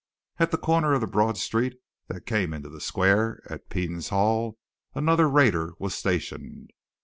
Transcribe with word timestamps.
At 0.39 0.49
the 0.49 0.57
corner 0.57 0.93
of 0.95 1.01
the 1.01 1.05
broad 1.05 1.37
street 1.37 1.79
that 2.07 2.25
came 2.25 2.53
into 2.55 2.69
the 2.69 2.81
square 2.81 3.39
at 3.47 3.69
Peden's 3.69 4.09
hall, 4.09 4.57
another 4.95 5.29
raider 5.29 5.75
was 5.77 5.93
stationed. 5.93 6.71